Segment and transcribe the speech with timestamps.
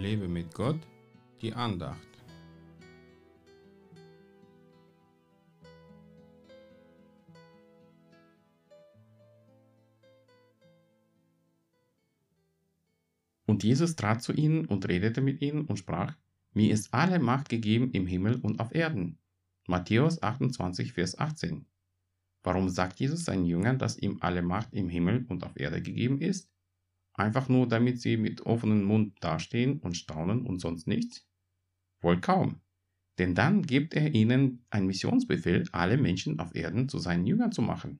[0.00, 0.80] Lebe mit Gott,
[1.42, 2.08] die Andacht.
[13.44, 16.16] Und Jesus trat zu ihnen und redete mit ihnen und sprach,
[16.54, 19.18] Mir ist alle Macht gegeben im Himmel und auf Erden.
[19.66, 21.66] Matthäus 28, Vers 18.
[22.42, 26.22] Warum sagt Jesus seinen Jüngern, dass ihm alle Macht im Himmel und auf Erde gegeben
[26.22, 26.50] ist?
[27.20, 31.28] Einfach nur, damit sie mit offenem Mund dastehen und staunen und sonst nichts?
[32.00, 32.62] Wohl kaum.
[33.18, 37.60] Denn dann gibt er ihnen einen Missionsbefehl, alle Menschen auf Erden zu seinen Jüngern zu
[37.60, 37.98] machen.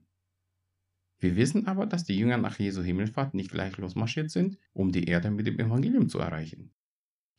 [1.19, 5.03] Wir wissen aber, dass die Jünger nach Jesu Himmelfahrt nicht gleich losmarschiert sind, um die
[5.03, 6.73] Erde mit dem Evangelium zu erreichen.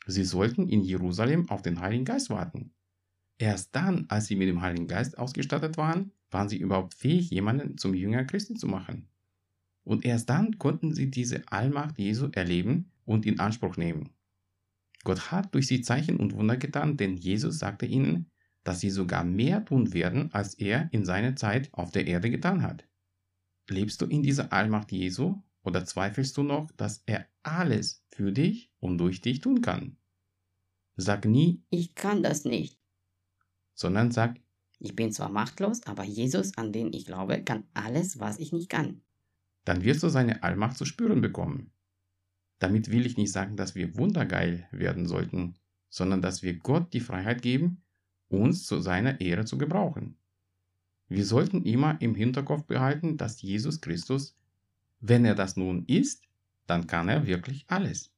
[0.06, 2.72] Sie sollten in Jerusalem auf den Heiligen Geist warten.
[3.38, 7.76] Erst dann, als sie mit dem Heiligen Geist ausgestattet waren, waren sie überhaupt fähig, jemanden
[7.76, 9.08] zum Jünger Christi zu machen.
[9.84, 14.10] Und erst dann konnten sie diese Allmacht Jesu erleben und in Anspruch nehmen.
[15.04, 18.30] Gott hat durch sie Zeichen und Wunder getan, denn Jesus sagte ihnen,
[18.64, 22.62] dass sie sogar mehr tun werden, als er in seiner Zeit auf der Erde getan
[22.62, 22.86] hat.
[23.68, 28.72] Lebst du in dieser Allmacht Jesu oder zweifelst du noch, dass er alles für dich
[28.78, 29.96] und durch dich tun kann?
[30.96, 32.78] Sag nie, ich kann das nicht,
[33.74, 34.38] sondern sag,
[34.78, 38.68] ich bin zwar machtlos, aber Jesus, an den ich glaube, kann alles, was ich nicht
[38.68, 39.02] kann.
[39.64, 41.70] Dann wirst du seine Allmacht zu spüren bekommen.
[42.58, 45.54] Damit will ich nicht sagen, dass wir wundergeil werden sollten,
[45.88, 47.82] sondern dass wir Gott die Freiheit geben,
[48.28, 50.16] uns zu seiner Ehre zu gebrauchen.
[51.08, 54.36] Wir sollten immer im Hinterkopf behalten, dass Jesus Christus,
[55.00, 56.22] wenn er das nun ist,
[56.66, 58.12] dann kann er wirklich alles.